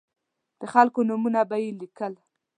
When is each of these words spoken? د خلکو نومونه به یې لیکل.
د 0.59 0.61
خلکو 0.73 0.99
نومونه 1.09 1.41
به 1.49 1.57
یې 1.63 1.69
لیکل. 1.81 2.13